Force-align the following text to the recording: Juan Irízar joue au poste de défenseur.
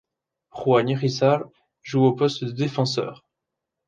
Juan 0.49 0.87
Irízar 0.89 1.43
joue 1.83 2.05
au 2.07 2.13
poste 2.13 2.43
de 2.43 2.51
défenseur. 2.53 3.23